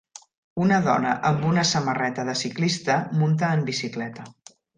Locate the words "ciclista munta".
2.41-3.53